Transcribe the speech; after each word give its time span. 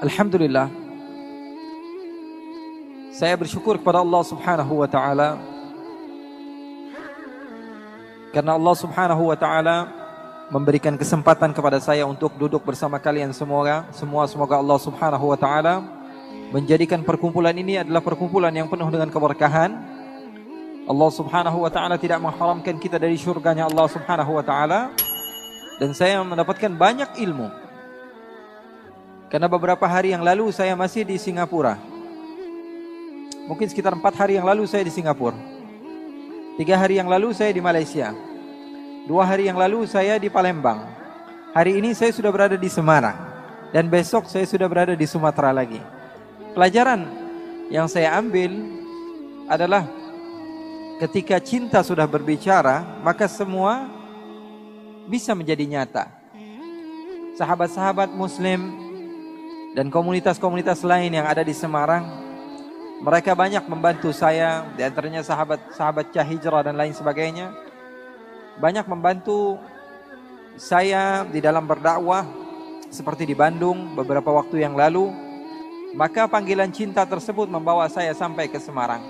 Alhamdulillah. 0.00 0.68
Saya 3.12 3.36
bersyukur 3.40 3.80
kepada 3.80 4.00
Allah 4.04 4.22
Subhanahu 4.24 4.84
wa 4.84 4.88
taala 4.88 5.40
karena 8.36 8.52
Allah 8.56 8.74
Subhanahu 8.76 9.22
wa 9.32 9.36
taala 9.36 9.76
memberikan 10.52 10.96
kesempatan 11.00 11.56
kepada 11.56 11.80
saya 11.80 12.04
untuk 12.04 12.36
duduk 12.36 12.60
bersama 12.68 13.00
kalian 13.00 13.32
semua. 13.32 13.88
Semua 13.96 14.28
semoga 14.28 14.60
Allah 14.60 14.76
Subhanahu 14.76 15.32
wa 15.32 15.38
taala 15.40 15.84
menjadikan 16.52 17.00
perkumpulan 17.00 17.56
ini 17.56 17.80
adalah 17.80 18.04
perkumpulan 18.04 18.52
yang 18.52 18.68
penuh 18.68 18.92
dengan 18.92 19.08
keberkahan. 19.08 19.72
Allah 20.84 21.10
Subhanahu 21.16 21.64
wa 21.64 21.70
taala 21.72 21.96
tidak 21.96 22.20
mengharamkan 22.20 22.76
kita 22.76 23.00
dari 23.00 23.16
surganya 23.16 23.72
Allah 23.72 23.88
Subhanahu 23.88 24.36
wa 24.36 24.44
taala 24.44 24.92
dan 25.80 25.96
saya 25.96 26.20
mendapatkan 26.20 26.76
banyak 26.76 27.16
ilmu. 27.24 27.69
Karena 29.30 29.46
beberapa 29.46 29.86
hari 29.86 30.10
yang 30.10 30.26
lalu 30.26 30.50
saya 30.50 30.74
masih 30.74 31.06
di 31.06 31.14
Singapura. 31.14 31.78
Mungkin 33.46 33.70
sekitar 33.70 33.94
empat 33.94 34.18
hari 34.18 34.34
yang 34.34 34.42
lalu 34.42 34.66
saya 34.66 34.82
di 34.82 34.90
Singapura. 34.90 35.38
Tiga 36.58 36.74
hari 36.74 36.98
yang 36.98 37.06
lalu 37.06 37.30
saya 37.30 37.54
di 37.54 37.62
Malaysia. 37.62 38.10
Dua 39.06 39.22
hari 39.22 39.46
yang 39.46 39.54
lalu 39.54 39.86
saya 39.86 40.18
di 40.18 40.26
Palembang. 40.26 40.82
Hari 41.54 41.78
ini 41.78 41.94
saya 41.94 42.10
sudah 42.10 42.30
berada 42.34 42.58
di 42.58 42.66
Semarang. 42.66 43.14
Dan 43.70 43.86
besok 43.86 44.26
saya 44.26 44.42
sudah 44.50 44.66
berada 44.66 44.98
di 44.98 45.06
Sumatera 45.06 45.54
lagi. 45.54 45.78
Pelajaran 46.50 47.06
yang 47.70 47.86
saya 47.86 48.18
ambil 48.18 48.50
adalah 49.46 49.86
ketika 50.98 51.38
cinta 51.38 51.86
sudah 51.86 52.02
berbicara, 52.02 52.82
maka 53.06 53.30
semua 53.30 53.86
bisa 55.06 55.38
menjadi 55.38 55.62
nyata. 55.70 56.10
Sahabat-sahabat 57.38 58.10
muslim 58.10 58.89
dan 59.74 59.86
komunitas-komunitas 59.88 60.82
lain 60.82 61.14
yang 61.14 61.26
ada 61.26 61.46
di 61.46 61.54
Semarang, 61.54 62.06
mereka 63.00 63.32
banyak 63.32 63.64
membantu 63.70 64.10
saya, 64.10 64.66
di 64.74 64.82
antaranya 64.82 65.22
sahabat-sahabat 65.22 66.12
Cahijrah 66.12 66.66
dan 66.66 66.76
lain 66.76 66.92
sebagainya 66.92 67.70
banyak 68.60 68.84
membantu 68.84 69.56
saya 70.60 71.24
di 71.24 71.40
dalam 71.40 71.64
berdakwah 71.64 72.28
seperti 72.92 73.24
di 73.24 73.32
Bandung 73.32 73.96
beberapa 73.96 74.28
waktu 74.28 74.60
yang 74.60 74.76
lalu. 74.76 75.08
Maka 75.96 76.30
panggilan 76.30 76.70
cinta 76.70 77.02
tersebut 77.02 77.50
membawa 77.50 77.88
saya 77.90 78.14
sampai 78.14 78.46
ke 78.46 78.60
Semarang. 78.62 79.02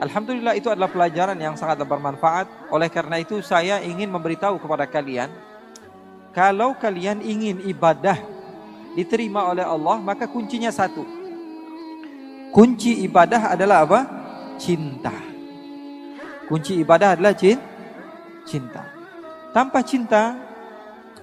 Alhamdulillah 0.00 0.56
itu 0.56 0.72
adalah 0.72 0.88
pelajaran 0.88 1.36
yang 1.36 1.52
sangat 1.52 1.84
bermanfaat. 1.84 2.48
Oleh 2.72 2.88
karena 2.88 3.20
itu 3.20 3.44
saya 3.44 3.82
ingin 3.84 4.08
memberitahu 4.08 4.56
kepada 4.56 4.88
kalian. 4.88 5.28
Kalau 6.32 6.72
kalian 6.80 7.20
ingin 7.20 7.60
ibadah 7.68 8.16
diterima 8.92 9.48
oleh 9.48 9.64
Allah 9.64 9.98
maka 10.00 10.28
kuncinya 10.28 10.68
satu. 10.68 11.04
Kunci 12.52 13.00
ibadah 13.08 13.56
adalah 13.56 13.88
apa? 13.88 14.00
Cinta. 14.60 15.12
Kunci 16.44 16.84
ibadah 16.84 17.16
adalah 17.16 17.32
cinta. 18.44 18.82
Tanpa 19.56 19.80
cinta, 19.80 20.36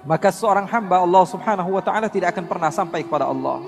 maka 0.06 0.34
seorang 0.34 0.66
hamba 0.66 1.06
Allah 1.06 1.24
Subhanahu 1.30 1.70
wa 1.78 1.84
taala 1.86 2.10
tidak 2.10 2.34
akan 2.34 2.46
pernah 2.50 2.72
sampai 2.74 3.06
kepada 3.06 3.30
Allah. 3.30 3.62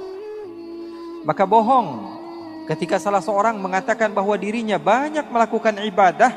Maka 1.21 1.45
bohong 1.45 2.17
ketika 2.65 2.97
salah 2.97 3.21
seorang 3.21 3.61
mengatakan 3.61 4.09
bahwa 4.09 4.33
dirinya 4.37 4.81
banyak 4.81 5.29
melakukan 5.29 5.85
ibadah 5.85 6.33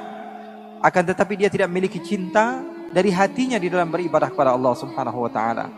akan 0.84 1.02
tetapi 1.08 1.40
dia 1.40 1.48
tidak 1.48 1.72
memiliki 1.72 1.96
cinta 2.04 2.60
dari 2.92 3.08
hatinya 3.08 3.56
di 3.56 3.72
dalam 3.72 3.88
beribadah 3.88 4.28
kepada 4.28 4.52
Allah 4.52 4.74
Subhanahu 4.76 5.24
wa 5.24 5.30
taala. 5.32 5.72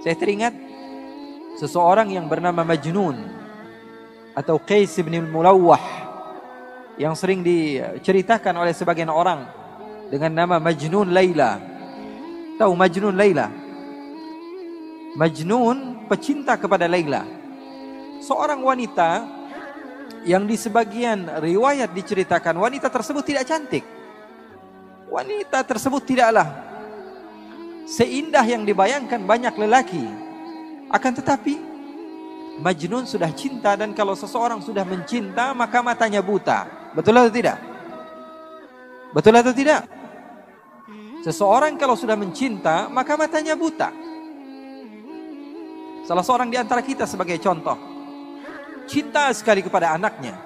Saya 0.00 0.16
teringat 0.16 0.54
seseorang 1.56 2.12
yang 2.12 2.28
bernama 2.28 2.62
Majnun 2.62 3.16
atau 4.36 4.60
Qais 4.60 4.92
bin 5.00 5.24
Mulawwah 5.32 5.80
yang 7.00 7.16
sering 7.16 7.40
diceritakan 7.44 8.56
oleh 8.56 8.72
sebagian 8.76 9.08
orang 9.08 9.48
dengan 10.12 10.32
nama 10.32 10.56
Majnun 10.60 11.12
Laila. 11.12 11.60
Tahu 12.56 12.72
Majnun 12.72 13.16
Laila? 13.16 13.48
Majnun 15.16 16.08
pecinta 16.08 16.56
kepada 16.60 16.84
Laila. 16.84 17.24
Seorang 18.20 18.60
wanita 18.60 19.24
yang 20.24 20.44
di 20.44 20.56
sebagian 20.56 21.40
riwayat 21.40 21.92
diceritakan 21.92 22.56
wanita 22.56 22.88
tersebut 22.88 23.24
tidak 23.24 23.44
cantik. 23.48 23.84
Wanita 25.06 25.62
tersebut 25.64 26.02
tidaklah 26.04 26.48
seindah 27.86 28.42
yang 28.44 28.66
dibayangkan 28.66 29.22
banyak 29.22 29.54
lelaki. 29.54 30.25
Akan 30.90 31.12
tetapi 31.14 31.58
Majnun 32.56 33.04
sudah 33.04 33.28
cinta 33.36 33.76
dan 33.76 33.92
kalau 33.92 34.16
seseorang 34.16 34.64
sudah 34.64 34.86
mencinta 34.86 35.52
maka 35.52 35.84
matanya 35.84 36.24
buta. 36.24 36.64
Betul 36.96 37.20
atau 37.20 37.32
tidak? 37.32 37.58
Betul 39.12 39.36
atau 39.36 39.52
tidak? 39.52 39.84
Seseorang 41.26 41.74
kalau 41.74 41.98
sudah 41.98 42.14
mencinta, 42.14 42.86
maka 42.86 43.18
matanya 43.18 43.58
buta. 43.58 43.90
Salah 46.06 46.22
seorang 46.22 46.46
di 46.46 46.54
antara 46.54 46.78
kita 46.86 47.02
sebagai 47.02 47.34
contoh, 47.42 47.74
cinta 48.86 49.34
sekali 49.34 49.58
kepada 49.58 49.98
anaknya. 49.98 50.38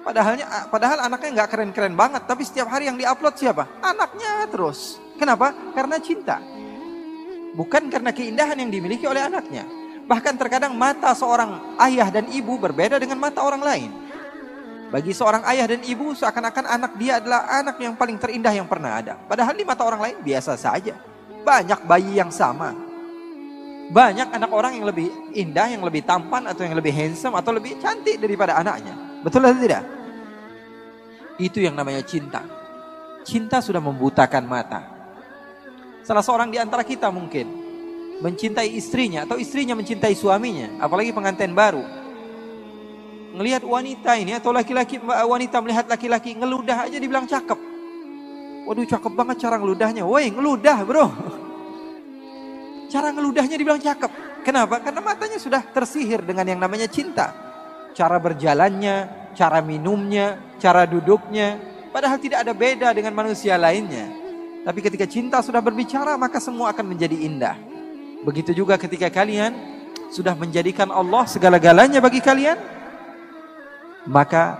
Padahalnya, 0.00 0.72
padahal 0.72 1.04
anaknya 1.04 1.44
nggak 1.44 1.50
keren-keren 1.52 1.92
banget, 1.92 2.24
tapi 2.24 2.48
setiap 2.48 2.72
hari 2.72 2.88
yang 2.88 2.96
diupload 2.96 3.36
siapa? 3.36 3.68
Anaknya 3.84 4.48
terus. 4.48 4.96
Kenapa? 5.20 5.52
Karena 5.76 6.00
cinta. 6.00 6.40
Bukan 7.54 7.90
karena 7.90 8.14
keindahan 8.14 8.54
yang 8.58 8.70
dimiliki 8.70 9.06
oleh 9.06 9.26
anaknya. 9.26 9.66
Bahkan 10.06 10.34
terkadang 10.38 10.74
mata 10.74 11.14
seorang 11.14 11.78
ayah 11.78 12.10
dan 12.10 12.26
ibu 12.30 12.58
berbeda 12.58 12.98
dengan 12.98 13.18
mata 13.18 13.42
orang 13.42 13.62
lain. 13.62 13.90
Bagi 14.90 15.14
seorang 15.14 15.46
ayah 15.46 15.70
dan 15.70 15.86
ibu 15.86 16.10
seakan-akan 16.18 16.66
anak 16.66 16.98
dia 16.98 17.22
adalah 17.22 17.46
anak 17.46 17.78
yang 17.78 17.94
paling 17.94 18.18
terindah 18.18 18.50
yang 18.50 18.66
pernah 18.66 18.98
ada. 18.98 19.14
Padahal 19.14 19.54
di 19.54 19.62
mata 19.62 19.86
orang 19.86 20.02
lain 20.02 20.16
biasa 20.18 20.58
saja. 20.58 20.98
Banyak 21.46 21.86
bayi 21.86 22.18
yang 22.18 22.34
sama. 22.34 22.74
Banyak 23.90 24.34
anak 24.34 24.50
orang 24.50 24.78
yang 24.78 24.86
lebih 24.90 25.10
indah, 25.34 25.70
yang 25.70 25.82
lebih 25.86 26.02
tampan 26.02 26.46
atau 26.50 26.66
yang 26.66 26.74
lebih 26.74 26.90
handsome 26.90 27.38
atau 27.38 27.54
lebih 27.54 27.78
cantik 27.78 28.18
daripada 28.18 28.58
anaknya. 28.58 28.94
Betul 29.22 29.46
atau 29.46 29.62
tidak? 29.62 29.82
Itu 31.38 31.62
yang 31.62 31.78
namanya 31.78 32.02
cinta. 32.02 32.42
Cinta 33.22 33.62
sudah 33.62 33.78
membutakan 33.78 34.42
mata. 34.42 34.99
Salah 36.10 36.26
seorang 36.26 36.50
di 36.50 36.58
antara 36.58 36.82
kita 36.82 37.06
mungkin 37.14 37.46
mencintai 38.18 38.66
istrinya 38.74 39.22
atau 39.22 39.38
istrinya 39.38 39.78
mencintai 39.78 40.10
suaminya, 40.18 40.82
apalagi 40.82 41.14
pengantin 41.14 41.54
baru 41.54 41.86
ngelihat 43.30 43.62
wanita 43.62 44.18
ini 44.18 44.34
atau 44.34 44.50
laki-laki 44.50 44.98
wanita 45.06 45.62
melihat 45.62 45.86
laki-laki 45.86 46.34
ngeludah 46.34 46.90
aja 46.90 46.98
dibilang 46.98 47.30
cakep. 47.30 47.54
Waduh 48.66 48.90
cakep 48.90 49.12
banget 49.14 49.36
cara 49.38 49.54
ngeludahnya. 49.62 50.02
Woi 50.02 50.34
ngeludah 50.34 50.78
bro. 50.82 51.06
Cara 52.90 53.14
ngeludahnya 53.14 53.54
dibilang 53.54 53.78
cakep. 53.78 54.42
Kenapa? 54.42 54.82
Karena 54.82 54.98
matanya 54.98 55.38
sudah 55.38 55.62
tersihir 55.62 56.26
dengan 56.26 56.42
yang 56.42 56.58
namanya 56.58 56.90
cinta. 56.90 57.30
Cara 57.94 58.18
berjalannya, 58.18 59.30
cara 59.38 59.62
minumnya, 59.62 60.58
cara 60.58 60.90
duduknya. 60.90 61.54
Padahal 61.94 62.18
tidak 62.18 62.42
ada 62.42 62.50
beda 62.50 62.90
dengan 62.90 63.14
manusia 63.14 63.54
lainnya. 63.54 64.19
Tapi 64.60 64.78
ketika 64.84 65.08
cinta 65.08 65.40
sudah 65.40 65.64
berbicara 65.64 66.20
maka 66.20 66.36
semua 66.36 66.72
akan 66.72 66.92
menjadi 66.92 67.16
indah. 67.16 67.56
Begitu 68.20 68.52
juga 68.52 68.76
ketika 68.76 69.08
kalian 69.08 69.56
sudah 70.12 70.36
menjadikan 70.36 70.92
Allah 70.92 71.24
segala-galanya 71.24 72.02
bagi 72.02 72.20
kalian, 72.20 72.58
maka 74.04 74.58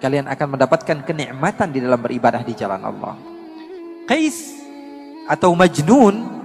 kalian 0.00 0.24
akan 0.26 0.56
mendapatkan 0.56 0.98
kenikmatan 1.04 1.68
di 1.68 1.78
dalam 1.84 2.00
beribadah 2.00 2.40
di 2.40 2.56
jalan 2.56 2.80
Allah. 2.80 3.14
Qais 4.08 4.56
atau 5.28 5.52
Majnun 5.52 6.42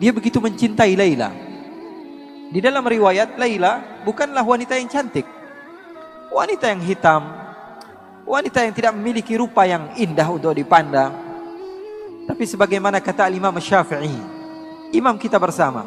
dia 0.00 0.14
begitu 0.14 0.40
mencintai 0.40 0.96
Laila. 0.96 1.28
Di 2.50 2.58
dalam 2.62 2.82
riwayat 2.82 3.36
Laila 3.36 4.02
bukanlah 4.06 4.46
wanita 4.46 4.78
yang 4.78 4.88
cantik. 4.88 5.28
Wanita 6.30 6.72
yang 6.72 6.80
hitam, 6.80 7.22
wanita 8.30 8.62
yang 8.62 8.70
tidak 8.70 8.94
memiliki 8.94 9.34
rupa 9.34 9.66
yang 9.66 9.90
indah 9.98 10.30
untuk 10.30 10.54
dipandang. 10.54 11.10
Tapi 12.30 12.46
sebagaimana 12.46 13.02
kata 13.02 13.26
Imam 13.26 13.58
Syafi'i, 13.58 14.14
imam 14.94 15.18
kita 15.18 15.34
bersama, 15.34 15.82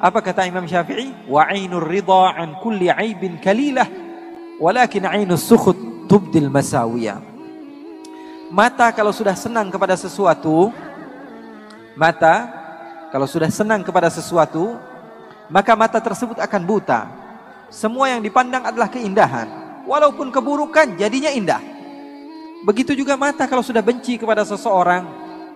apa 0.00 0.24
kata 0.24 0.48
Imam 0.48 0.64
Syafi'i? 0.64 1.28
Wa 1.28 1.52
ainur 1.52 1.84
ridha 1.84 2.32
an 2.32 2.56
kulli 2.64 2.88
aibin 2.88 3.36
kalilah 3.36 3.84
walakin 4.56 5.04
ainus 5.04 5.44
sukhut 5.44 6.08
tubdil 6.08 6.48
masawiyah. 6.48 7.20
Mata 8.48 8.88
kalau 8.96 9.12
sudah 9.12 9.36
senang 9.36 9.68
kepada 9.68 10.00
sesuatu, 10.00 10.72
mata 11.92 12.48
kalau 13.12 13.28
sudah 13.28 13.52
senang 13.52 13.84
kepada 13.84 14.08
sesuatu, 14.08 14.80
maka 15.52 15.76
mata 15.76 16.00
tersebut 16.00 16.40
akan 16.40 16.62
buta. 16.64 17.04
Semua 17.68 18.16
yang 18.16 18.24
dipandang 18.24 18.64
adalah 18.64 18.88
keindahan. 18.88 19.65
Walaupun 19.86 20.34
keburukan 20.34 20.98
jadinya 20.98 21.30
indah. 21.30 21.62
Begitu 22.66 22.98
juga 22.98 23.14
mata 23.14 23.46
kalau 23.46 23.62
sudah 23.62 23.80
benci 23.80 24.18
kepada 24.18 24.42
seseorang, 24.42 25.06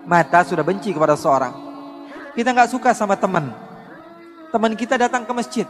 mata 0.07 0.47
sudah 0.47 0.63
benci 0.63 0.95
kepada 0.95 1.19
seseorang. 1.19 1.51
Kita 2.31 2.55
nggak 2.55 2.71
suka 2.71 2.95
sama 2.95 3.19
teman, 3.19 3.51
Teman 4.51 4.75
kita 4.75 4.99
datang 4.99 5.23
ke 5.23 5.31
masjid. 5.31 5.67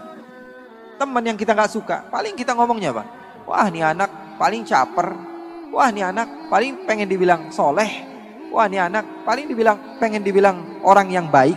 Teman 0.97 1.21
yang 1.21 1.37
kita 1.37 1.53
nggak 1.53 1.69
suka. 1.69 2.01
Paling 2.09 2.33
kita 2.33 2.57
ngomongnya 2.57 2.89
apa? 2.89 3.05
Wah 3.45 3.69
ini 3.69 3.85
anak 3.85 4.09
paling 4.41 4.65
caper. 4.65 5.13
Wah 5.69 5.93
ini 5.93 6.01
anak 6.01 6.49
paling 6.49 6.89
pengen 6.89 7.05
dibilang 7.05 7.53
soleh. 7.53 8.09
Wah 8.49 8.65
ini 8.65 8.81
anak 8.81 9.21
paling 9.21 9.45
dibilang 9.45 10.01
pengen 10.01 10.25
dibilang 10.25 10.81
orang 10.81 11.13
yang 11.13 11.29
baik. 11.29 11.55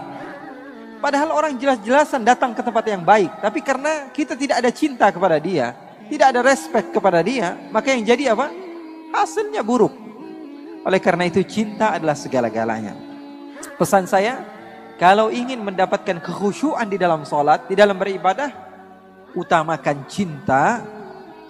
Padahal 1.00 1.32
orang 1.32 1.56
jelas-jelasan 1.56 2.28
datang 2.28 2.52
ke 2.52 2.60
tempat 2.60 2.84
yang 2.92 3.00
baik. 3.00 3.32
Tapi 3.40 3.60
karena 3.64 4.12
kita 4.12 4.36
tidak 4.36 4.60
ada 4.60 4.68
cinta 4.68 5.08
kepada 5.08 5.40
dia. 5.40 5.72
Tidak 6.14 6.30
ada 6.30 6.46
respect 6.46 6.94
kepada 6.94 7.26
dia. 7.26 7.58
Maka 7.74 7.90
yang 7.90 8.06
jadi 8.06 8.38
apa? 8.38 8.46
Hasilnya 9.10 9.66
buruk. 9.66 9.90
Oleh 10.86 11.02
karena 11.02 11.26
itu 11.26 11.42
cinta 11.42 11.90
adalah 11.90 12.14
segala-galanya. 12.14 12.94
Pesan 13.74 14.06
saya, 14.06 14.46
kalau 14.94 15.34
ingin 15.34 15.58
mendapatkan 15.58 16.22
kekhusyuan 16.22 16.86
di 16.86 17.02
dalam 17.02 17.26
sholat, 17.26 17.66
di 17.66 17.74
dalam 17.74 17.98
beribadah, 17.98 18.46
utamakan 19.34 20.06
cinta. 20.06 20.86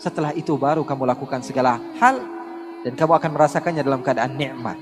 Setelah 0.00 0.32
itu 0.32 0.56
baru 0.56 0.80
kamu 0.80 1.12
lakukan 1.12 1.44
segala 1.44 1.76
hal 2.00 2.24
dan 2.88 2.96
kamu 2.96 3.20
akan 3.20 3.30
merasakannya 3.36 3.84
dalam 3.84 4.00
keadaan 4.00 4.32
nikmat. 4.32 4.80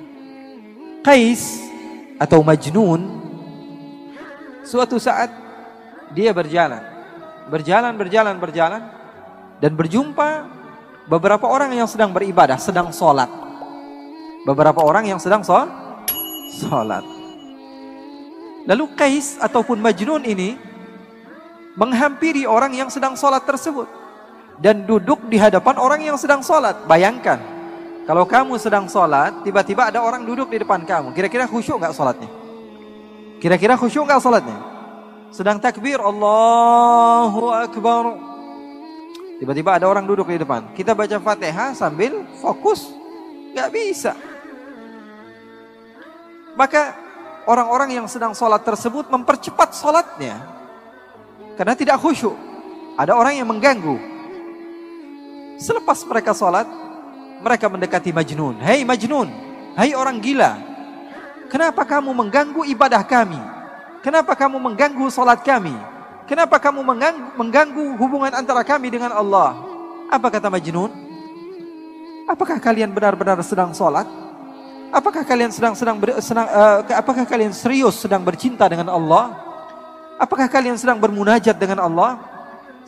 Qais 1.02 1.58
atau 2.22 2.38
Majnun 2.46 3.02
suatu 4.62 5.02
saat 5.02 5.34
dia 6.14 6.30
berjalan, 6.30 6.86
berjalan, 7.50 7.98
berjalan, 7.98 8.36
berjalan 8.38 9.01
dan 9.62 9.78
berjumpa 9.78 10.28
beberapa 11.06 11.46
orang 11.46 11.70
yang 11.70 11.86
sedang 11.86 12.10
beribadah, 12.10 12.58
sedang 12.58 12.90
sholat. 12.90 13.30
Beberapa 14.42 14.82
orang 14.82 15.06
yang 15.06 15.22
sedang 15.22 15.46
sholat. 15.46 17.06
Lalu 18.66 18.84
Kais 18.98 19.38
ataupun 19.38 19.78
Majnun 19.78 20.26
ini 20.26 20.58
menghampiri 21.78 22.42
orang 22.42 22.74
yang 22.74 22.90
sedang 22.90 23.14
sholat 23.14 23.46
tersebut 23.46 23.86
dan 24.58 24.82
duduk 24.82 25.22
di 25.30 25.38
hadapan 25.38 25.78
orang 25.78 26.02
yang 26.02 26.18
sedang 26.18 26.42
sholat. 26.42 26.82
Bayangkan, 26.90 27.38
kalau 28.02 28.26
kamu 28.26 28.58
sedang 28.58 28.90
sholat, 28.90 29.46
tiba-tiba 29.46 29.94
ada 29.94 30.02
orang 30.02 30.26
duduk 30.26 30.50
di 30.50 30.58
depan 30.58 30.82
kamu. 30.82 31.14
Kira-kira 31.14 31.46
khusyuk 31.46 31.78
nggak 31.78 31.94
sholatnya? 31.94 32.30
Kira-kira 33.38 33.78
khusyuk 33.78 34.10
nggak 34.10 34.22
sholatnya? 34.22 34.58
Sedang 35.30 35.62
takbir, 35.62 36.02
Allahu 36.02 37.54
Akbar. 37.54 38.31
Tiba-tiba 39.42 39.74
ada 39.74 39.90
orang 39.90 40.06
duduk 40.06 40.30
di 40.30 40.38
depan. 40.38 40.70
Kita 40.70 40.94
baca 40.94 41.18
fatihah 41.18 41.74
sambil 41.74 42.22
fokus. 42.38 42.94
Nggak 43.50 43.68
bisa. 43.74 44.14
Maka 46.54 46.94
orang-orang 47.50 47.98
yang 47.98 48.06
sedang 48.06 48.38
sholat 48.38 48.62
tersebut 48.62 49.10
mempercepat 49.10 49.74
sholatnya. 49.74 50.38
Karena 51.58 51.74
tidak 51.74 51.98
khusyuk. 51.98 52.38
Ada 52.94 53.18
orang 53.18 53.34
yang 53.34 53.50
mengganggu. 53.50 53.98
Selepas 55.58 56.06
mereka 56.06 56.38
sholat, 56.38 56.70
mereka 57.42 57.66
mendekati 57.66 58.14
Majnun. 58.14 58.62
Hei 58.62 58.86
Majnun, 58.86 59.26
hei 59.74 59.90
orang 59.98 60.22
gila. 60.22 60.54
Kenapa 61.50 61.82
kamu 61.82 62.14
mengganggu 62.14 62.62
ibadah 62.70 63.02
kami? 63.02 63.42
Kenapa 64.06 64.38
kamu 64.38 64.62
mengganggu 64.62 65.10
sholat 65.10 65.42
kami? 65.42 65.74
Kenapa 66.32 66.56
kamu 66.56 66.80
mengganggu, 66.80 67.24
mengganggu 67.36 67.84
hubungan 68.00 68.32
antara 68.32 68.64
kami 68.64 68.88
dengan 68.88 69.12
Allah? 69.12 69.52
Apa 70.08 70.32
kata 70.32 70.48
Majnun? 70.48 70.88
Apakah 72.24 72.56
kalian 72.56 72.88
benar-benar 72.88 73.36
sedang 73.44 73.76
sholat? 73.76 74.08
Apakah 74.88 75.28
kalian 75.28 75.52
sedang 75.52 75.76
sedang 75.76 76.00
ber, 76.00 76.16
senang, 76.24 76.48
uh, 76.48 76.88
apakah 76.96 77.28
kalian 77.28 77.52
serius 77.52 78.00
sedang 78.00 78.24
bercinta 78.24 78.64
dengan 78.64 78.88
Allah? 78.88 79.36
Apakah 80.16 80.48
kalian 80.48 80.80
sedang 80.80 80.96
bermunajat 80.96 81.52
dengan 81.52 81.84
Allah? 81.84 82.16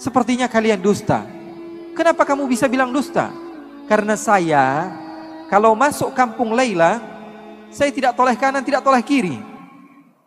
Sepertinya 0.00 0.49
kalian 0.49 0.81
dusta. 0.81 1.20
Kenapa 1.93 2.25
kamu 2.25 2.49
bisa 2.49 2.64
bilang 2.64 2.96
dusta? 2.96 3.29
Karena 3.85 4.17
saya 4.17 4.88
kalau 5.52 5.76
masuk 5.76 6.17
kampung 6.17 6.56
Laila, 6.56 6.96
saya 7.69 7.93
tidak 7.93 8.17
toleh 8.17 8.41
kanan, 8.41 8.64
tidak 8.64 8.81
toleh 8.81 9.05
kiri. 9.05 9.37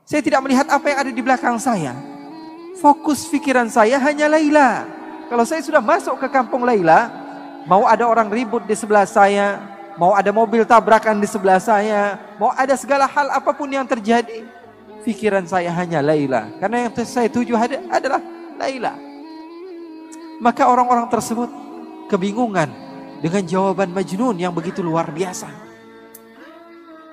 Saya 0.06 0.22
tidak 0.22 0.46
melihat 0.46 0.70
apa 0.70 0.86
yang 0.86 0.98
ada 1.02 1.10
di 1.10 1.22
belakang 1.26 1.58
saya. 1.58 2.17
Fokus 2.78 3.26
pikiran 3.26 3.66
saya 3.74 3.98
hanya 3.98 4.30
Laila. 4.30 4.86
Kalau 5.28 5.44
saya 5.44 5.66
sudah 5.66 5.82
masuk 5.82 6.22
ke 6.22 6.28
kampung 6.30 6.62
Laila, 6.62 7.10
mau 7.66 7.90
ada 7.90 8.06
orang 8.06 8.30
ribut 8.30 8.64
di 8.70 8.78
sebelah 8.78 9.04
saya, 9.10 9.60
mau 9.98 10.14
ada 10.14 10.30
mobil 10.30 10.62
tabrakan 10.64 11.18
di 11.18 11.26
sebelah 11.26 11.58
saya, 11.58 12.22
mau 12.38 12.54
ada 12.54 12.78
segala 12.78 13.10
hal 13.10 13.34
apa 13.34 13.52
pun 13.52 13.68
yang 13.68 13.84
terjadi, 13.84 14.46
pikiran 15.02 15.44
saya 15.50 15.74
hanya 15.74 16.06
Laila. 16.06 16.48
Karena 16.62 16.86
yang 16.88 16.94
saya 17.02 17.28
tuju 17.28 17.58
adalah 17.90 18.22
Laila. 18.56 18.94
Maka 20.38 20.70
orang-orang 20.70 21.10
tersebut 21.10 21.50
kebingungan 22.14 22.70
dengan 23.26 23.42
jawaban 23.42 23.90
Majnun 23.90 24.38
yang 24.38 24.54
begitu 24.54 24.86
luar 24.86 25.10
biasa. 25.10 25.50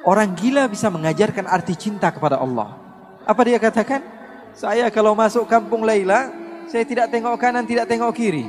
Orang 0.04 0.36
gila 0.36 0.68
bisa 0.68 0.92
mengajarkan 0.92 1.48
arti 1.48 1.72
cinta 1.72 2.12
kepada 2.12 2.36
Allah. 2.36 2.76
Apa 3.24 3.40
dia 3.48 3.56
katakan? 3.56 4.23
Saya 4.54 4.86
kalau 4.94 5.18
masuk 5.18 5.50
kampung 5.50 5.82
Laila, 5.82 6.30
saya 6.70 6.86
tidak 6.86 7.10
tengok 7.10 7.34
kanan, 7.42 7.66
tidak 7.66 7.90
tengok 7.90 8.14
kiri. 8.14 8.46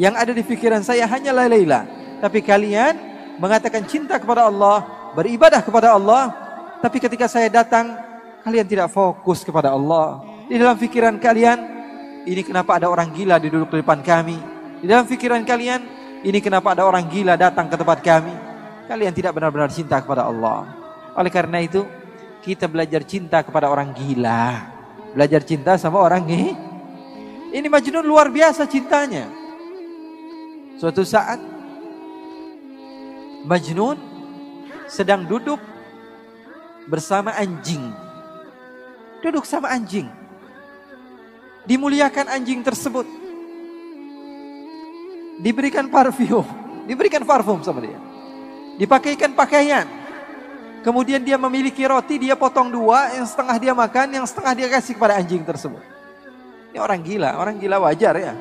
Yang 0.00 0.14
ada 0.16 0.32
di 0.32 0.40
pikiran 0.40 0.80
saya 0.80 1.04
hanyalah 1.04 1.44
Laila. 1.44 1.84
Tapi 2.24 2.40
kalian 2.40 2.96
mengatakan 3.36 3.84
cinta 3.84 4.16
kepada 4.16 4.48
Allah, 4.48 5.12
beribadah 5.12 5.60
kepada 5.60 5.92
Allah, 5.92 6.32
tapi 6.80 6.96
ketika 7.04 7.28
saya 7.28 7.52
datang, 7.52 7.92
kalian 8.40 8.64
tidak 8.64 8.88
fokus 8.88 9.44
kepada 9.44 9.76
Allah. 9.76 10.24
Di 10.48 10.56
dalam 10.56 10.80
pikiran 10.80 11.20
kalian, 11.20 11.58
ini 12.24 12.40
kenapa 12.40 12.80
ada 12.80 12.88
orang 12.88 13.12
gila 13.12 13.36
di 13.36 13.52
duduk 13.52 13.76
di 13.76 13.84
depan 13.84 14.00
kami? 14.00 14.40
Di 14.80 14.88
dalam 14.88 15.04
pikiran 15.04 15.44
kalian, 15.44 15.80
ini 16.24 16.38
kenapa 16.40 16.72
ada 16.72 16.88
orang 16.88 17.04
gila 17.12 17.36
datang 17.36 17.68
ke 17.68 17.76
tempat 17.76 18.00
kami? 18.00 18.32
Kalian 18.88 19.12
tidak 19.12 19.36
benar-benar 19.36 19.68
cinta 19.68 20.00
kepada 20.00 20.24
Allah. 20.32 20.64
Oleh 21.12 21.28
karena 21.28 21.60
itu, 21.60 21.84
kita 22.40 22.64
belajar 22.72 23.04
cinta 23.04 23.44
kepada 23.44 23.68
orang 23.68 23.92
gila. 23.92 24.71
Belajar 25.12 25.44
cinta 25.44 25.76
sama 25.76 26.00
orang 26.00 26.24
ini. 26.28 26.56
Ini 27.52 27.68
Majnun 27.68 28.04
luar 28.04 28.32
biasa 28.32 28.64
cintanya. 28.64 29.28
Suatu 30.80 31.04
saat 31.04 31.36
Majnun 33.44 34.00
sedang 34.88 35.28
duduk 35.28 35.60
bersama 36.88 37.36
anjing. 37.36 37.92
Duduk 39.20 39.44
sama 39.44 39.70
anjing. 39.70 40.08
Dimuliakan 41.68 42.26
anjing 42.32 42.64
tersebut. 42.64 43.06
Diberikan 45.42 45.90
parfum, 45.90 46.46
diberikan 46.86 47.22
parfum 47.22 47.62
sama 47.62 47.82
dia. 47.82 47.98
Dipakaikan 48.80 49.36
pakaian. 49.36 50.01
Kemudian 50.82 51.22
dia 51.22 51.38
memiliki 51.38 51.86
roti, 51.86 52.18
dia 52.18 52.34
potong 52.34 52.66
dua, 52.66 53.14
yang 53.14 53.26
setengah 53.26 53.56
dia 53.62 53.72
makan, 53.72 54.06
yang 54.18 54.26
setengah 54.26 54.52
dia 54.58 54.68
kasih 54.68 54.98
kepada 54.98 55.14
anjing 55.14 55.46
tersebut. 55.46 55.78
Ini 56.74 56.82
orang 56.82 57.00
gila, 57.06 57.30
orang 57.38 57.54
gila 57.62 57.78
wajar 57.86 58.18
ya. 58.18 58.34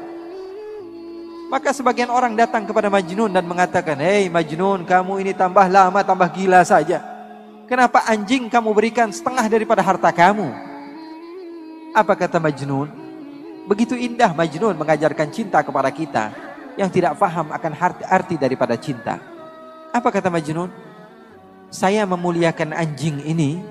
Maka 1.54 1.76
sebagian 1.76 2.08
orang 2.08 2.34
datang 2.34 2.64
kepada 2.64 2.88
Majnun 2.88 3.30
dan 3.30 3.44
mengatakan, 3.46 4.00
Hei 4.00 4.32
Majnun, 4.32 4.88
kamu 4.88 5.14
ini 5.22 5.32
tambah 5.38 5.68
lama, 5.68 6.00
tambah 6.02 6.32
gila 6.34 6.64
saja. 6.64 7.04
Kenapa 7.68 8.08
anjing 8.08 8.48
kamu 8.48 8.72
berikan 8.72 9.12
setengah 9.12 9.46
daripada 9.52 9.84
harta 9.84 10.10
kamu? 10.10 10.48
Apa 11.92 12.16
kata 12.16 12.40
Majnun? 12.40 12.88
Begitu 13.68 13.94
indah 14.00 14.32
Majnun 14.34 14.74
mengajarkan 14.80 15.28
cinta 15.30 15.60
kepada 15.62 15.92
kita 15.92 16.32
yang 16.80 16.88
tidak 16.88 17.20
faham 17.20 17.52
akan 17.52 17.74
arti, 18.08 18.40
daripada 18.40 18.80
cinta. 18.80 19.20
Apa 19.92 20.08
kata 20.08 20.32
Majnun? 20.32 20.91
Saya 21.72 22.04
memuliakan 22.04 22.76
anjing 22.76 23.24
ini 23.24 23.64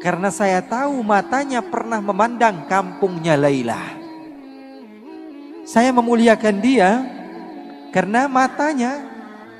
karena 0.00 0.32
saya 0.32 0.64
tahu 0.64 1.04
matanya 1.04 1.60
pernah 1.60 2.00
memandang 2.00 2.64
kampungnya 2.64 3.36
Laila. 3.36 3.76
Saya 5.68 5.92
memuliakan 5.92 6.56
dia 6.64 7.04
karena 7.92 8.24
matanya 8.24 9.04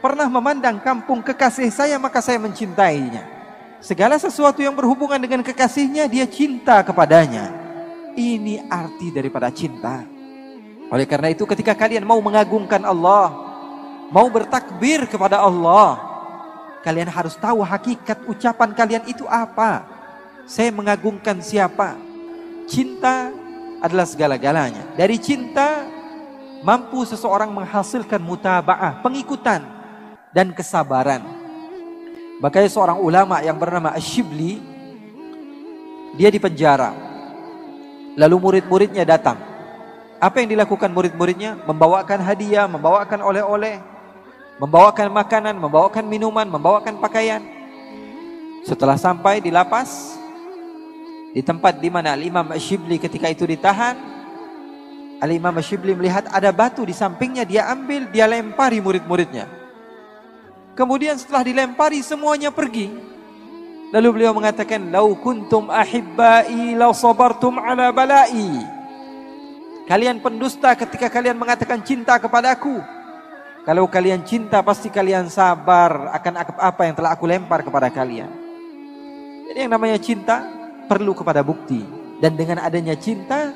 pernah 0.00 0.24
memandang 0.24 0.80
kampung 0.80 1.20
kekasih 1.20 1.68
saya 1.68 2.00
maka 2.00 2.24
saya 2.24 2.40
mencintainya. 2.40 3.28
Segala 3.84 4.16
sesuatu 4.16 4.64
yang 4.64 4.72
berhubungan 4.72 5.20
dengan 5.20 5.44
kekasihnya 5.44 6.08
dia 6.08 6.24
cinta 6.24 6.80
kepadanya. 6.80 7.52
Ini 8.16 8.72
arti 8.72 9.12
daripada 9.12 9.52
cinta. 9.52 10.00
Oleh 10.88 11.04
karena 11.04 11.28
itu 11.28 11.44
ketika 11.44 11.76
kalian 11.76 12.08
mau 12.08 12.18
mengagungkan 12.24 12.80
Allah, 12.88 13.30
mau 14.08 14.32
bertakbir 14.32 15.04
kepada 15.04 15.44
Allah, 15.44 16.07
kalian 16.88 17.12
harus 17.12 17.36
tahu 17.36 17.60
hakikat 17.60 18.24
ucapan 18.24 18.72
kalian 18.72 19.04
itu 19.04 19.28
apa. 19.28 19.84
Saya 20.48 20.72
mengagungkan 20.72 21.36
siapa? 21.44 22.00
Cinta 22.64 23.28
adalah 23.84 24.08
segala-galanya. 24.08 24.96
Dari 24.96 25.20
cinta 25.20 25.84
mampu 26.64 27.04
seseorang 27.04 27.52
menghasilkan 27.52 28.16
mutaba'ah, 28.24 29.04
pengikutan 29.04 29.68
dan 30.32 30.48
kesabaran. 30.56 31.20
Makanya 32.40 32.72
seorang 32.72 32.96
ulama 33.04 33.44
yang 33.44 33.60
bernama 33.60 33.92
Ashibli 33.92 34.56
dia 36.16 36.32
dipenjara. 36.32 36.96
Lalu 38.16 38.36
murid-muridnya 38.40 39.04
datang. 39.04 39.36
Apa 40.16 40.40
yang 40.40 40.56
dilakukan 40.56 40.88
murid-muridnya? 40.88 41.60
Membawakan 41.68 42.24
hadiah, 42.24 42.64
membawakan 42.64 43.20
oleh-oleh, 43.20 43.78
membawakan 44.58 45.08
makanan, 45.14 45.54
membawakan 45.56 46.04
minuman, 46.06 46.46
membawakan 46.46 46.98
pakaian. 46.98 47.42
Setelah 48.66 48.98
sampai 48.98 49.38
di 49.38 49.54
lapas, 49.54 50.18
di 51.32 51.40
tempat 51.40 51.78
di 51.78 51.88
mana 51.88 52.18
Al-Imam 52.18 52.50
Shibli 52.58 52.98
ketika 52.98 53.30
itu 53.30 53.46
ditahan, 53.46 53.94
Al-Imam 55.22 55.54
Shibli 55.62 55.94
melihat 55.94 56.26
ada 56.30 56.50
batu 56.50 56.82
di 56.82 56.94
sampingnya, 56.94 57.46
dia 57.46 57.70
ambil, 57.70 58.10
dia 58.10 58.26
lempari 58.26 58.82
murid-muridnya. 58.82 59.46
Kemudian 60.78 61.18
setelah 61.18 61.42
dilempari 61.42 61.98
semuanya 62.06 62.54
pergi. 62.54 62.90
Lalu 63.90 64.08
beliau 64.20 64.36
mengatakan, 64.36 64.94
"Lau 64.94 65.16
kuntum 65.18 65.72
ahibbai 65.72 66.76
law 66.78 66.94
sabartum 66.94 67.58
ala 67.58 67.90
balai." 67.90 68.62
Kalian 69.88 70.20
pendusta 70.20 70.76
ketika 70.76 71.08
kalian 71.08 71.40
mengatakan 71.40 71.80
cinta 71.80 72.20
kepadaku. 72.20 72.97
Kalau 73.68 73.84
kalian 73.84 74.24
cinta 74.24 74.64
pasti 74.64 74.88
kalian 74.88 75.28
sabar 75.28 76.08
akan 76.16 76.40
apa 76.40 76.88
yang 76.88 76.96
telah 76.96 77.12
aku 77.12 77.28
lempar 77.28 77.60
kepada 77.60 77.92
kalian. 77.92 78.32
Jadi 79.44 79.68
yang 79.68 79.72
namanya 79.76 80.00
cinta 80.00 80.40
perlu 80.88 81.12
kepada 81.12 81.44
bukti 81.44 81.84
dan 82.16 82.32
dengan 82.32 82.64
adanya 82.64 82.96
cinta 82.96 83.52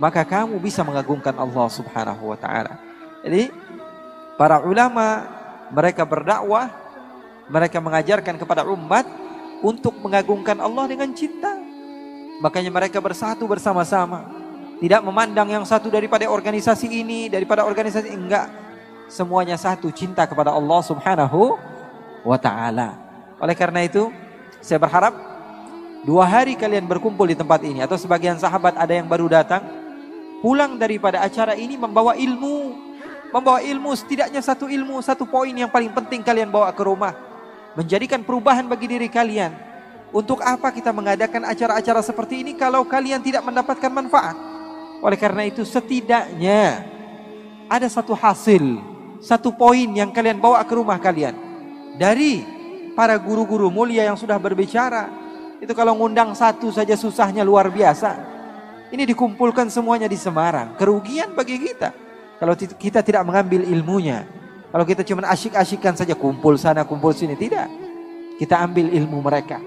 maka 0.00 0.24
kamu 0.24 0.56
bisa 0.64 0.80
mengagungkan 0.80 1.36
Allah 1.36 1.68
Subhanahu 1.68 2.32
wa 2.32 2.40
taala. 2.40 2.80
Jadi 3.20 3.52
para 4.40 4.64
ulama 4.64 5.28
mereka 5.68 6.08
berdakwah, 6.08 6.72
mereka 7.52 7.84
mengajarkan 7.84 8.40
kepada 8.40 8.64
umat 8.64 9.04
untuk 9.60 9.92
mengagungkan 10.00 10.56
Allah 10.56 10.88
dengan 10.88 11.12
cinta. 11.12 11.52
Makanya 12.40 12.72
mereka 12.72 12.96
bersatu 12.96 13.44
bersama-sama. 13.44 14.24
Tidak 14.80 15.04
memandang 15.04 15.52
yang 15.52 15.68
satu 15.68 15.92
daripada 15.92 16.24
organisasi 16.32 16.88
ini, 16.88 17.28
daripada 17.28 17.68
organisasi 17.68 18.08
enggak. 18.08 18.59
Semuanya 19.10 19.58
satu 19.58 19.90
cinta 19.90 20.22
kepada 20.22 20.54
Allah 20.54 20.80
Subhanahu 20.86 21.58
wa 22.22 22.38
taala. 22.38 22.94
Oleh 23.42 23.58
karena 23.58 23.82
itu, 23.82 24.14
saya 24.62 24.78
berharap 24.78 25.10
dua 26.06 26.30
hari 26.30 26.54
kalian 26.54 26.86
berkumpul 26.86 27.26
di 27.26 27.34
tempat 27.34 27.58
ini 27.66 27.82
atau 27.82 27.98
sebagian 27.98 28.38
sahabat 28.38 28.78
ada 28.78 28.94
yang 28.94 29.10
baru 29.10 29.26
datang 29.26 29.66
pulang 30.38 30.78
daripada 30.78 31.26
acara 31.26 31.58
ini 31.58 31.74
membawa 31.74 32.14
ilmu, 32.14 32.78
membawa 33.34 33.58
ilmu 33.58 33.90
setidaknya 33.98 34.38
satu 34.46 34.70
ilmu, 34.70 35.02
satu 35.02 35.26
poin 35.26 35.50
yang 35.50 35.68
paling 35.68 35.90
penting 35.90 36.22
kalian 36.22 36.46
bawa 36.46 36.70
ke 36.70 36.82
rumah 36.86 37.12
menjadikan 37.74 38.22
perubahan 38.22 38.70
bagi 38.70 38.86
diri 38.94 39.10
kalian. 39.10 39.50
Untuk 40.10 40.38
apa 40.42 40.70
kita 40.70 40.94
mengadakan 40.94 41.50
acara-acara 41.50 42.02
seperti 42.02 42.46
ini 42.46 42.54
kalau 42.54 42.86
kalian 42.86 43.22
tidak 43.22 43.42
mendapatkan 43.42 43.90
manfaat? 43.90 44.38
Oleh 45.02 45.18
karena 45.18 45.46
itu 45.46 45.62
setidaknya 45.66 46.82
ada 47.70 47.86
satu 47.86 48.18
hasil, 48.18 48.89
satu 49.20 49.52
poin 49.52 49.86
yang 49.92 50.10
kalian 50.10 50.40
bawa 50.40 50.64
ke 50.64 50.72
rumah 50.72 50.96
kalian 50.96 51.36
dari 52.00 52.40
para 52.96 53.16
guru-guru 53.20 53.68
mulia 53.68 54.08
yang 54.08 54.16
sudah 54.16 54.40
berbicara. 54.40 55.08
Itu 55.60 55.76
kalau 55.76 55.92
ngundang 55.92 56.32
satu 56.32 56.72
saja 56.72 56.96
susahnya 56.96 57.44
luar 57.44 57.68
biasa. 57.68 58.16
Ini 58.90 59.04
dikumpulkan 59.06 59.68
semuanya 59.68 60.08
di 60.08 60.16
Semarang. 60.16 60.74
Kerugian 60.74 61.36
bagi 61.36 61.60
kita 61.60 61.92
kalau 62.40 62.56
kita 62.56 63.04
tidak 63.04 63.22
mengambil 63.28 63.60
ilmunya. 63.68 64.24
Kalau 64.72 64.88
kita 64.88 65.04
cuma 65.04 65.28
asyik-asyikkan 65.28 65.98
saja 65.98 66.16
kumpul 66.16 66.56
sana 66.56 66.88
kumpul 66.88 67.12
sini 67.12 67.36
tidak. 67.36 67.68
Kita 68.40 68.56
ambil 68.64 68.88
ilmu 68.88 69.20
mereka. 69.20 69.60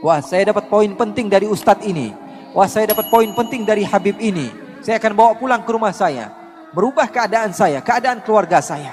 Wah, 0.00 0.22
saya 0.24 0.54
dapat 0.54 0.70
poin 0.72 0.88
penting 0.94 1.28
dari 1.28 1.44
ustadz 1.44 1.84
ini. 1.84 2.14
Wah, 2.56 2.70
saya 2.70 2.88
dapat 2.88 3.12
poin 3.12 3.28
penting 3.34 3.66
dari 3.66 3.84
Habib 3.84 4.16
ini. 4.16 4.48
Saya 4.80 4.96
akan 4.96 5.12
bawa 5.12 5.32
pulang 5.36 5.60
ke 5.66 5.70
rumah 5.74 5.92
saya. 5.92 6.32
Merubah 6.76 7.08
keadaan 7.08 7.56
saya, 7.56 7.80
keadaan 7.80 8.20
keluarga 8.20 8.60
saya. 8.60 8.92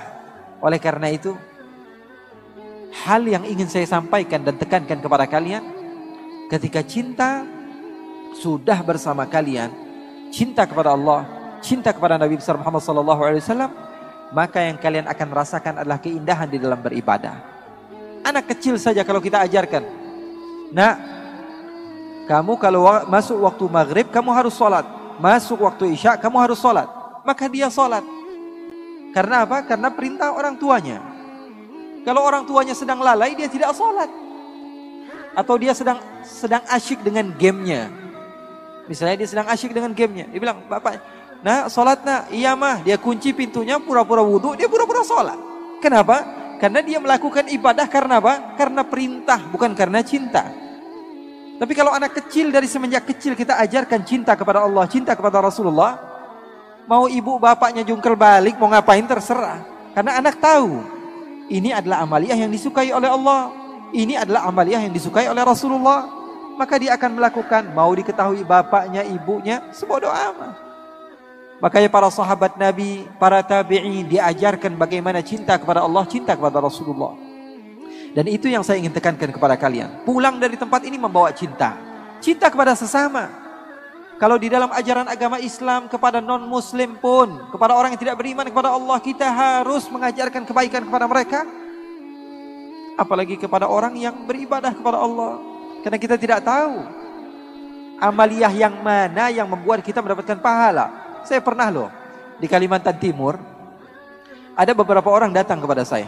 Oleh 0.63 0.79
karena 0.79 1.12
itu, 1.12 1.36
hal 3.03 3.22
yang 3.27 3.44
ingin 3.44 3.67
saya 3.67 3.84
sampaikan 3.84 4.39
dan 4.48 4.55
tekankan 4.55 5.03
kepada 5.03 5.27
kalian, 5.27 5.63
ketika 6.48 6.79
cinta 6.79 7.44
sudah 8.39 8.79
bersama 8.79 9.27
kalian, 9.27 9.72
cinta 10.32 10.63
kepada 10.63 10.96
Allah, 10.96 11.27
cinta 11.60 11.91
kepada 11.91 12.15
Nabi 12.15 12.39
besar 12.39 12.55
Muhammad 12.55 12.79
sallallahu 12.79 13.22
alaihi 13.27 13.44
wasallam, 13.44 13.72
maka 14.32 14.63
yang 14.63 14.79
kalian 14.79 15.05
akan 15.12 15.29
rasakan 15.36 15.74
adalah 15.84 16.00
keindahan 16.00 16.48
di 16.48 16.58
dalam 16.58 16.79
beribadah. 16.79 17.44
Anak 18.25 18.55
kecil 18.55 18.79
saja 18.79 19.03
kalau 19.03 19.20
kita 19.22 19.44
ajarkan, 19.44 19.84
nah, 20.72 20.98
kamu 22.25 22.58
kalau 22.58 22.88
masuk 23.05 23.38
waktu 23.44 23.65
maghrib 23.70 24.08
kamu 24.10 24.34
harus 24.34 24.55
sholat, 24.55 24.88
masuk 25.22 25.62
waktu 25.62 25.94
isya 25.94 26.17
kamu 26.17 26.41
harus 26.41 26.58
sholat, 26.58 26.89
maka 27.25 27.50
dia 27.50 27.67
sholat. 27.67 28.05
Karena 29.12 29.44
apa? 29.44 29.65
Karena 29.65 29.89
perintah 29.89 30.32
orang 30.32 30.55
tuanya. 30.55 31.01
Kalau 32.05 32.22
orang 32.22 32.46
tuanya 32.46 32.77
sedang 32.77 33.01
lalai 33.01 33.34
dia 33.34 33.50
tidak 33.50 33.74
sholat, 33.74 34.08
atau 35.34 35.55
dia 35.58 35.74
sedang 35.74 35.98
sedang 36.22 36.62
asyik 36.70 37.01
dengan 37.01 37.34
gamenya. 37.34 37.89
Misalnya 38.86 39.25
dia 39.25 39.29
sedang 39.34 39.50
asyik 39.50 39.74
dengan 39.74 39.91
gamenya, 39.98 40.29
dia 40.29 40.39
bilang 40.39 40.62
bapak 40.70 41.01
Nah, 41.46 41.70
sholat 41.70 42.01
nak, 42.01 42.34
iya 42.34 42.58
mah. 42.58 42.82
Dia 42.82 42.98
kunci 42.98 43.29
pintunya, 43.29 43.77
pura-pura 43.77 44.25
wudhu, 44.25 44.58
dia 44.58 44.65
pura-pura 44.65 45.05
sholat. 45.05 45.38
Kenapa? 45.77 46.25
Karena 46.58 46.82
dia 46.82 46.98
melakukan 46.98 47.46
ibadah 47.53 47.86
karena 47.86 48.17
apa? 48.17 48.58
Karena 48.58 48.82
perintah, 48.82 49.38
bukan 49.53 49.77
karena 49.77 50.01
cinta. 50.01 50.50
Tapi 51.62 51.74
kalau 51.77 51.94
anak 51.94 52.17
kecil 52.17 52.50
dari 52.50 52.65
semenjak 52.65 53.05
kecil 53.05 53.38
kita 53.38 53.62
ajarkan 53.62 54.01
cinta 54.01 54.34
kepada 54.34 54.65
Allah, 54.65 54.89
cinta 54.89 55.13
kepada 55.13 55.38
Rasulullah, 55.38 56.01
mau 56.86 57.06
ibu 57.10 57.38
bapaknya 57.38 57.86
jungkel 57.86 58.18
balik, 58.18 58.58
mau 58.58 58.70
ngapain 58.70 59.06
terserah. 59.06 59.62
Karena 59.94 60.20
anak 60.22 60.38
tahu, 60.42 60.82
ini 61.50 61.70
adalah 61.70 62.01
amaliyah 62.01 62.38
yang 62.38 62.51
disukai 62.51 62.89
oleh 62.89 63.10
Allah. 63.10 63.54
Ini 63.94 64.18
adalah 64.25 64.50
amaliyah 64.50 64.82
yang 64.89 64.94
disukai 64.94 65.30
oleh 65.30 65.46
Rasulullah. 65.46 66.10
Maka 66.56 66.80
dia 66.80 66.96
akan 66.96 67.20
melakukan, 67.20 67.68
mau 67.75 67.92
diketahui 67.92 68.48
bapaknya, 68.48 69.04
ibunya, 69.04 69.60
sebodoh 69.75 70.10
amat. 70.10 70.56
Makanya 71.60 71.88
para 71.92 72.08
sahabat 72.12 72.56
Nabi, 72.56 73.08
para 73.20 73.44
tabi'in 73.44 74.08
diajarkan 74.08 74.75
bagaimana 74.75 75.24
cinta 75.24 75.56
kepada 75.56 75.84
Allah, 75.84 76.04
cinta 76.08 76.36
kepada 76.36 76.60
Rasulullah. 76.60 77.15
Dan 78.15 78.32
itu 78.32 78.48
yang 78.48 78.63
saya 78.63 78.80
ingin 78.80 78.96
tekankan 78.96 79.36
kepada 79.36 79.60
kalian. 79.60 80.04
Pulang 80.08 80.39
dari 80.39 80.56
tempat 80.56 80.88
ini 80.88 80.96
membawa 80.96 81.36
cinta. 81.36 81.75
Cinta 82.24 82.48
kepada 82.48 82.72
sesama. 82.72 83.45
Kalau 84.16 84.40
di 84.40 84.48
dalam 84.48 84.72
ajaran 84.72 85.12
agama 85.12 85.44
Islam 85.44 85.92
kepada 85.92 86.24
non-muslim 86.24 86.96
pun, 87.04 87.52
kepada 87.52 87.76
orang 87.76 87.92
yang 87.96 88.02
tidak 88.02 88.16
beriman 88.16 88.48
kepada 88.48 88.72
Allah, 88.72 88.98
kita 89.04 89.28
harus 89.28 89.92
mengajarkan 89.92 90.48
kebaikan 90.48 90.88
kepada 90.88 91.06
mereka. 91.06 91.44
Apalagi 92.96 93.36
kepada 93.36 93.68
orang 93.68 94.00
yang 94.00 94.24
beribadah 94.24 94.72
kepada 94.72 95.04
Allah. 95.04 95.36
Karena 95.84 96.00
kita 96.00 96.16
tidak 96.16 96.48
tahu 96.48 96.80
amaliyah 98.00 98.52
yang 98.56 98.76
mana 98.80 99.28
yang 99.32 99.52
membuat 99.52 99.84
kita 99.84 100.00
mendapatkan 100.00 100.40
pahala. 100.40 101.20
Saya 101.28 101.44
pernah 101.44 101.68
loh 101.68 101.90
di 102.40 102.48
Kalimantan 102.48 102.96
Timur 102.96 103.36
ada 104.56 104.72
beberapa 104.72 105.12
orang 105.12 105.36
datang 105.36 105.60
kepada 105.60 105.84
saya. 105.84 106.08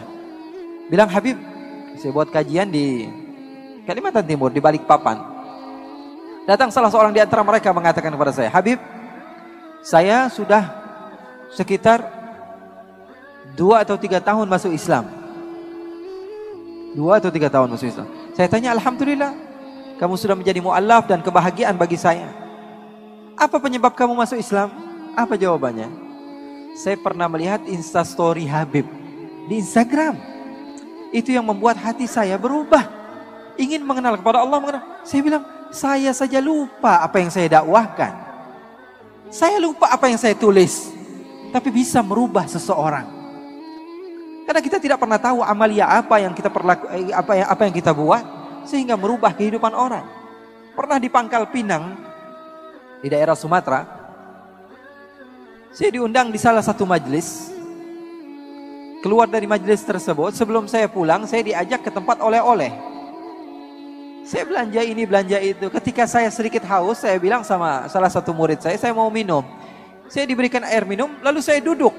Bilang 0.88 1.12
Habib, 1.12 1.36
saya 2.00 2.10
buat 2.16 2.32
kajian 2.32 2.72
di 2.72 3.04
Kalimantan 3.84 4.24
Timur 4.24 4.48
di 4.48 4.60
Balikpapan. 4.64 5.37
Datang 6.48 6.72
salah 6.72 6.88
seorang 6.88 7.12
di 7.12 7.20
antara 7.20 7.44
mereka 7.44 7.68
mengatakan 7.76 8.08
kepada 8.08 8.32
saya, 8.32 8.48
Habib, 8.48 8.80
saya 9.84 10.32
sudah 10.32 10.64
sekitar 11.52 12.00
dua 13.52 13.84
atau 13.84 14.00
tiga 14.00 14.16
tahun 14.16 14.48
masuk 14.48 14.72
Islam. 14.72 15.04
Dua 16.96 17.20
atau 17.20 17.28
tiga 17.28 17.52
tahun 17.52 17.68
masuk 17.68 17.92
Islam. 17.92 18.08
Saya 18.32 18.48
tanya, 18.48 18.72
Alhamdulillah, 18.72 19.36
kamu 20.00 20.16
sudah 20.16 20.32
menjadi 20.40 20.64
mu'alaf 20.64 21.04
dan 21.04 21.20
kebahagiaan 21.20 21.76
bagi 21.76 22.00
saya. 22.00 22.32
Apa 23.36 23.60
penyebab 23.60 23.92
kamu 23.92 24.16
masuk 24.16 24.40
Islam? 24.40 24.72
Apa 25.20 25.36
jawabannya? 25.36 25.92
Saya 26.80 26.96
pernah 26.96 27.28
melihat 27.28 27.60
instastory 27.68 28.48
Habib 28.48 28.88
di 29.52 29.60
Instagram. 29.60 30.16
Itu 31.12 31.28
yang 31.28 31.44
membuat 31.44 31.76
hati 31.76 32.08
saya 32.08 32.40
berubah. 32.40 32.88
Ingin 33.60 33.84
mengenal 33.84 34.16
kepada 34.16 34.40
Allah. 34.40 34.56
Mengenal. 34.56 34.82
Saya 35.04 35.20
bilang, 35.20 35.44
saya 35.72 36.10
saja 36.16 36.40
lupa 36.40 37.04
apa 37.04 37.16
yang 37.20 37.30
saya 37.32 37.60
dakwahkan. 37.60 38.12
Saya 39.28 39.60
lupa 39.60 39.92
apa 39.92 40.08
yang 40.08 40.16
saya 40.16 40.32
tulis. 40.32 40.92
Tapi 41.52 41.68
bisa 41.72 42.04
merubah 42.04 42.44
seseorang. 42.48 43.08
Karena 44.48 44.60
kita 44.64 44.80
tidak 44.80 44.96
pernah 44.96 45.20
tahu 45.20 45.44
amalia 45.44 45.84
apa 45.84 46.16
yang 46.24 46.32
kita 46.32 46.48
perlaku, 46.48 46.88
eh, 46.88 47.12
apa 47.12 47.32
yang 47.36 47.48
apa 47.52 47.62
yang 47.68 47.74
kita 47.76 47.92
buat 47.92 48.24
sehingga 48.64 48.96
merubah 48.96 49.36
kehidupan 49.36 49.76
orang. 49.76 50.08
Pernah 50.72 50.96
di 50.96 51.08
Pangkal 51.12 51.52
Pinang 51.52 52.00
di 53.04 53.08
daerah 53.12 53.36
Sumatera, 53.36 53.84
saya 55.68 55.92
diundang 55.92 56.32
di 56.32 56.40
salah 56.40 56.64
satu 56.64 56.88
majelis. 56.88 57.52
Keluar 59.04 59.30
dari 59.30 59.46
majelis 59.46 59.84
tersebut, 59.86 60.34
sebelum 60.34 60.66
saya 60.66 60.90
pulang, 60.90 61.22
saya 61.28 61.44
diajak 61.44 61.86
ke 61.86 61.90
tempat 61.92 62.18
oleh-oleh. 62.18 62.72
Saya 64.28 64.44
belanja 64.44 64.84
ini, 64.84 65.08
belanja 65.08 65.40
itu. 65.40 65.72
Ketika 65.72 66.04
saya 66.04 66.28
sedikit 66.28 66.60
haus, 66.68 67.00
saya 67.00 67.16
bilang 67.16 67.40
sama 67.40 67.88
salah 67.88 68.12
satu 68.12 68.36
murid 68.36 68.60
saya, 68.60 68.76
saya 68.76 68.92
mau 68.92 69.08
minum. 69.08 69.40
Saya 70.04 70.28
diberikan 70.28 70.60
air 70.68 70.84
minum, 70.84 71.16
lalu 71.24 71.40
saya 71.40 71.64
duduk. 71.64 71.96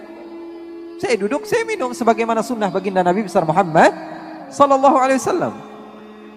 Saya 1.01 1.17
duduk, 1.17 1.49
saya 1.49 1.65
minum 1.65 1.89
sebagaimana 1.89 2.45
sunnah 2.45 2.69
baginda 2.69 3.01
Nabi 3.01 3.25
besar 3.25 3.41
Muhammad 3.41 3.97
sallallahu 4.53 4.97
alaihi 5.01 5.17
wasallam. 5.17 5.57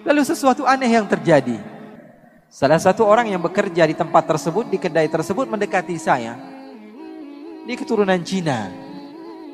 Lalu 0.09 0.21
sesuatu 0.25 0.65
aneh 0.65 0.97
yang 0.97 1.05
terjadi. 1.05 1.61
Salah 2.49 2.81
satu 2.81 3.05
orang 3.05 3.29
yang 3.29 3.45
bekerja 3.45 3.85
di 3.85 3.93
tempat 3.93 4.25
tersebut, 4.25 4.73
di 4.73 4.81
kedai 4.81 5.13
tersebut 5.13 5.45
mendekati 5.45 6.01
saya. 6.01 6.41
Dia 7.69 7.77
keturunan 7.77 8.21
Cina. 8.25 8.73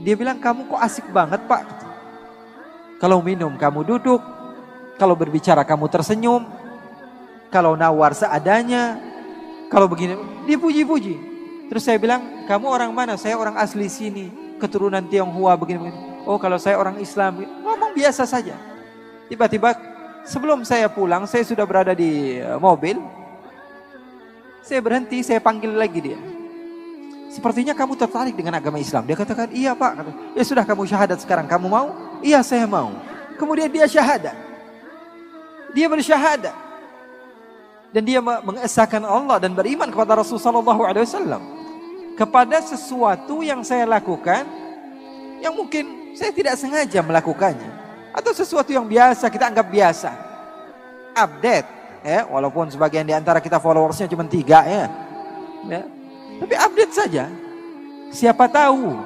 Dia 0.07 0.15
bilang, 0.15 0.39
kamu 0.39 0.71
kok 0.71 0.87
asik 0.87 1.11
banget 1.11 1.43
pak. 1.51 1.67
Kalau 3.03 3.19
minum 3.27 3.59
kamu 3.59 3.83
duduk, 3.83 4.23
kalau 4.99 5.15
berbicara 5.15 5.63
kamu 5.63 5.87
tersenyum, 5.87 6.43
kalau 7.49 7.79
nawar 7.79 8.13
seadanya, 8.13 8.99
kalau 9.71 9.87
begini, 9.89 10.19
dia 10.45 10.59
puji-puji. 10.59 11.15
Terus 11.71 11.85
saya 11.87 11.97
bilang, 11.97 12.45
kamu 12.51 12.67
orang 12.67 12.91
mana? 12.93 13.15
Saya 13.15 13.39
orang 13.39 13.57
asli 13.57 13.87
sini, 13.87 14.59
keturunan 14.59 15.05
Tionghoa 15.07 15.55
begini-begini. 15.55 16.27
Oh 16.29 16.37
kalau 16.37 16.61
saya 16.61 16.77
orang 16.77 17.01
Islam, 17.01 17.41
ngomong 17.65 17.97
biasa 17.97 18.29
saja. 18.29 18.57
Tiba-tiba 19.31 19.77
sebelum 20.27 20.65
saya 20.65 20.91
pulang, 20.91 21.25
saya 21.25 21.45
sudah 21.47 21.65
berada 21.65 21.93
di 21.93 22.41
eh, 22.41 22.59
mobil. 22.61 22.99
Saya 24.65 24.85
berhenti, 24.85 25.25
saya 25.25 25.41
panggil 25.41 25.73
lagi 25.73 26.01
dia. 26.13 26.21
Sepertinya 27.29 27.77
kamu 27.77 27.97
tertarik 27.97 28.37
dengan 28.37 28.57
agama 28.57 28.81
Islam. 28.81 29.05
Dia 29.05 29.17
katakan, 29.17 29.53
iya 29.53 29.77
pak. 29.77 30.05
Ya 30.33 30.45
sudah 30.45 30.65
kamu 30.65 30.89
syahadat 30.89 31.21
sekarang, 31.21 31.45
kamu 31.45 31.69
mau? 31.69 31.89
Iya 32.25 32.41
saya 32.41 32.65
mau. 32.65 32.93
Kemudian 33.37 33.69
dia 33.69 33.85
syahadat. 33.85 34.48
Dia 35.73 35.87
bersyahadat. 35.89 36.57
Dan 37.89 38.03
dia 38.05 38.21
mengesahkan 38.21 39.01
Allah 39.01 39.41
dan 39.41 39.57
beriman 39.57 39.89
kepada 39.89 40.21
Rasulullah 40.21 40.61
SAW. 40.61 41.41
Kepada 42.19 42.61
sesuatu 42.61 43.41
yang 43.41 43.65
saya 43.65 43.89
lakukan, 43.89 44.45
yang 45.41 45.55
mungkin 45.55 46.13
saya 46.19 46.35
tidak 46.35 46.59
sengaja 46.59 47.01
melakukannya. 47.01 47.71
Atau 48.13 48.35
sesuatu 48.35 48.69
yang 48.75 48.85
biasa, 48.85 49.31
kita 49.31 49.49
anggap 49.49 49.67
biasa. 49.71 50.11
Update. 51.15 51.69
ya 52.03 52.27
Walaupun 52.27 52.69
sebagian 52.69 53.07
di 53.07 53.15
antara 53.15 53.39
kita 53.39 53.63
followersnya 53.63 54.11
cuma 54.11 54.27
tiga 54.27 54.67
ya. 54.67 54.87
ya. 55.71 55.83
Tapi 56.43 56.55
update 56.55 56.93
saja. 56.95 57.25
Siapa 58.11 58.49
tahu 58.49 58.99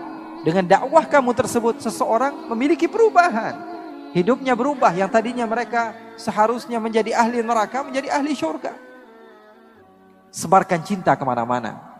dengan 0.42 0.66
dakwah 0.66 1.06
kamu 1.06 1.30
tersebut 1.38 1.78
seseorang 1.78 2.50
memiliki 2.50 2.90
perubahan. 2.90 3.54
Hidupnya 4.12 4.52
berubah 4.52 4.92
yang 4.92 5.08
tadinya 5.08 5.46
mereka 5.48 5.96
seharusnya 6.16 6.80
menjadi 6.80 7.12
ahli 7.16 7.44
neraka 7.44 7.84
menjadi 7.84 8.08
ahli 8.12 8.32
surga. 8.32 8.72
Sebarkan 10.32 10.80
cinta 10.80 11.12
ke 11.12 11.24
mana-mana. 11.28 11.91